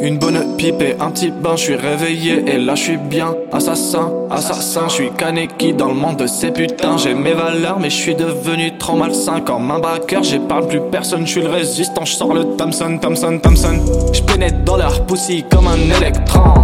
Une 0.00 0.18
bonne 0.18 0.56
pipe 0.56 0.80
et 0.82 0.96
un 0.98 1.10
petit 1.10 1.30
bain, 1.30 1.56
je 1.56 1.62
suis 1.62 1.76
réveillé 1.76 2.42
et 2.46 2.58
là 2.58 2.74
je 2.74 2.82
suis 2.82 2.96
bien. 2.96 3.34
Assassin, 3.52 4.10
assassin, 4.30 4.88
je 4.88 4.94
suis 4.94 5.10
Kaneki 5.10 5.74
dans 5.74 5.88
le 5.88 5.94
monde 5.94 6.16
de 6.16 6.26
ces 6.26 6.50
putains. 6.50 6.96
J'ai 6.96 7.14
mes 7.14 7.32
valeurs 7.32 7.78
mais 7.78 7.90
je 7.90 7.96
suis 7.96 8.14
devenu 8.14 8.76
trop 8.78 8.96
malsain. 8.96 9.40
Comme 9.40 9.70
un 9.70 9.78
braqueur, 9.78 10.22
j'épargne 10.22 10.66
plus 10.66 10.80
personne, 10.90 11.26
je 11.26 11.32
suis 11.32 11.42
le 11.42 11.50
résistant. 11.50 12.04
Je 12.04 12.14
sors 12.14 12.32
le 12.32 12.56
Thompson, 12.56 12.98
Thompson, 13.00 13.38
Thompson. 13.42 13.78
Je 14.12 14.22
pénètre 14.22 14.64
dans 14.64 14.78
leur 14.78 15.06
poussi 15.06 15.44
comme 15.50 15.68
un 15.68 15.96
électron. 15.96 16.54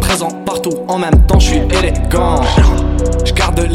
Présent 0.00 0.28
partout 0.44 0.74
en 0.88 0.98
même 0.98 1.24
temps, 1.26 1.38
je 1.38 1.46
suis 1.46 1.62
élégant 1.78 2.40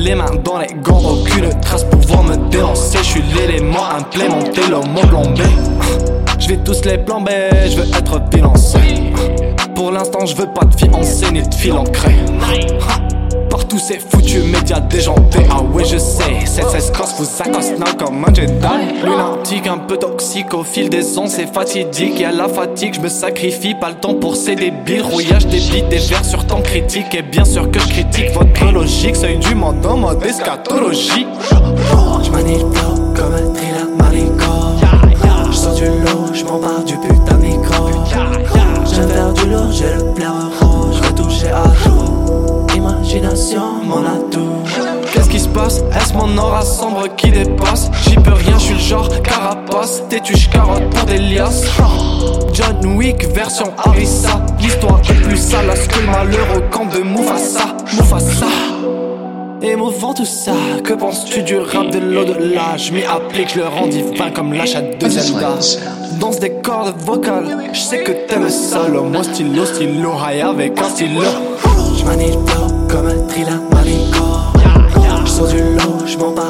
les 0.05 0.13
mains 0.13 0.35
dans 0.43 0.59
les 0.59 0.67
gants, 0.83 1.01
aucune 1.03 1.49
trace 1.61 1.83
pour 1.83 1.99
pouvoir 1.99 2.23
me 2.23 2.37
dénoncer. 2.51 2.99
Je 2.99 3.03
suis 3.03 3.23
l'élément 3.35 3.89
implémenté, 3.97 4.61
l'homme 4.69 4.93
plombé. 5.09 5.43
Je 6.37 6.49
vais 6.49 6.57
tous 6.57 6.85
les 6.85 6.99
plomber, 6.99 7.49
je 7.67 7.77
veux 7.81 7.89
être 7.89 8.21
financé. 8.31 8.77
Pour 9.73 9.91
l'instant, 9.91 10.27
je 10.27 10.35
veux 10.35 10.45
pas 10.45 10.65
de 10.65 10.75
fiancé 10.75 11.31
ni 11.31 11.41
de 11.41 11.53
fil 11.53 11.73
ancré. 11.73 12.13
Par 13.49 13.67
tous 13.67 13.79
ces 13.79 13.97
foutus 13.97 14.43
médias 14.43 14.79
déjantés, 14.79 15.47
ah 15.49 15.63
ouais, 15.63 15.83
je 15.83 15.97
sais. 15.97 16.34
Cette 16.95 17.07
16 17.07 17.15
cross 17.15 17.15
vous 17.17 17.41
accoste 17.43 17.79
now 17.79 17.85
comme 17.97 18.23
un 18.23 18.33
Jedi. 18.33 18.53
Lunatique, 19.03 19.67
un 19.67 19.77
peu 19.79 19.97
toxique 19.97 20.53
au 20.53 20.63
fil 20.63 20.89
des 20.89 21.17
ans, 21.17 21.27
c'est 21.27 21.51
fatidique. 21.51 22.19
Y'a 22.19 22.31
la 22.31 22.47
fatigue, 22.47 22.93
je 22.95 23.01
me 23.01 23.09
sacrifie, 23.09 23.75
pas 23.75 23.89
le 23.89 23.95
temps 23.95 24.13
pour 24.13 24.35
ces 24.35 24.55
débiles. 24.55 25.01
Rouillage 25.01 25.45
des 25.47 25.59
bites, 25.59 25.89
des 25.89 25.97
vers 25.97 26.23
sur 26.23 26.45
temps 26.45 26.61
critique. 26.61 27.13
Et 27.13 27.21
bien 27.21 27.43
sûr 27.43 27.69
que 27.69 27.79
je 27.79 27.87
critique 27.87 28.31
votre 28.33 28.71
logique, 28.71 29.15
seuil 29.15 29.37
du 29.39 29.55
monde 29.55 29.85
en 29.85 29.97
mode 29.97 30.23
eschatologie. 30.25 31.27
Je 32.23 32.31
le 32.31 32.59
comme 33.13 33.33
un 33.33 33.53
thriller 33.53 33.87
marigot 33.97 35.51
Je 35.51 35.55
sors 35.55 35.75
du 35.75 35.85
lot, 35.85 36.33
je 36.33 36.43
m'embarque 36.45 36.85
du 36.85 36.97
putain 36.97 37.37
micro 37.37 37.89
J'aime 38.85 39.09
faire 39.09 39.33
du 39.33 39.49
lourd, 39.49 39.71
j'ai 39.71 39.93
le 39.95 40.13
plaire 40.13 40.33
rouge 40.61 40.95
Je 41.01 41.07
veux 41.07 41.15
toucher 41.15 41.49
à 41.49 41.63
Est-ce 45.93 46.13
mon 46.13 46.37
aura 46.37 46.61
sombre 46.61 47.07
qui 47.15 47.31
dépasse 47.31 47.89
J'y 48.03 48.15
peux 48.15 48.33
rien, 48.33 48.57
je 48.57 48.63
suis 48.63 48.73
le 48.73 48.79
genre 48.79 49.09
carapace. 49.21 50.03
Têtu, 50.09 50.33
carotte 50.51 50.89
pour 50.89 51.05
des 51.05 51.17
liasses. 51.17 51.65
John 52.53 52.95
Wick 52.95 53.25
version 53.33 53.73
Harissa. 53.77 54.41
L'histoire 54.59 54.99
est 55.09 55.21
plus 55.21 55.37
salace 55.37 55.87
que 55.87 55.99
le 55.99 56.07
malheur 56.07 56.47
au 56.57 56.61
camp 56.69 56.85
de 56.85 56.99
Mufasa. 56.99 57.67
Mufasa. 57.93 58.45
Émouvant 59.61 60.13
tout 60.13 60.25
ça, 60.25 60.53
que 60.83 60.93
penses-tu 60.93 61.41
du 61.41 61.57
rap 61.57 61.89
de 61.89 61.97
l'au-delà? 61.97 62.77
Je 62.77 62.91
m'y 62.91 63.03
applique, 63.03 63.51
je 63.53 63.59
le 63.59 63.67
rends 63.67 63.87
divin 63.87 64.29
comme 64.29 64.53
l'achat 64.53 64.81
de 64.81 65.09
Zelda. 65.09 65.57
Danse 66.19 66.39
des 66.39 66.51
cordes 66.51 66.93
vocales, 66.99 67.57
je 67.73 67.79
sais 67.79 68.03
que 68.03 68.11
t'aimes 68.11 68.49
ça. 68.49 68.87
Le 68.87 69.01
mot 69.01 69.23
stylo, 69.23 69.65
stylo, 69.65 70.11
high 70.19 70.41
avec 70.41 70.79
un 70.79 70.89
stylo. 70.89 71.21
Je 71.97 72.03
le 72.03 72.87
comme 72.87 73.07
un 73.07 73.27
thriller 73.27 73.59
Je 75.25 75.29
sors 75.29 75.47
du 75.47 75.64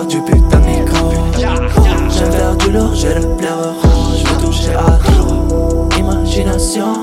du 0.03 0.21
putain 0.21 0.59
micro. 0.59 1.11
J'aime 1.37 2.31
faire 2.31 2.55
du 2.57 2.71
lourd, 2.71 2.93
j'ai 2.93 3.13
le 3.13 3.35
plaire 3.37 3.73
rouge 3.81 4.23
Je 4.23 4.27
veux 4.27 4.45
toucher 4.45 4.73
à 4.73 4.99
tout 5.05 5.89
Imagination, 5.97 6.93